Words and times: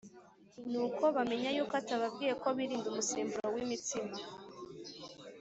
Nuko 0.69 1.03
bamenya 1.15 1.49
yuko 1.55 1.73
atababwiye 1.81 2.33
ko 2.41 2.47
birinda 2.57 2.87
umusemburo 2.91 3.47
w’imitsima, 3.55 4.17